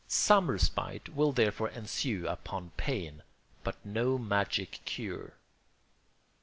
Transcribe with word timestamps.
Some 0.07 0.49
respite 0.49 1.09
will 1.09 1.31
therefore 1.31 1.69
ensue 1.69 2.27
upon 2.27 2.71
pain, 2.75 3.21
but 3.63 3.75
no 3.85 4.17
magic 4.17 4.79
cure. 4.83 5.35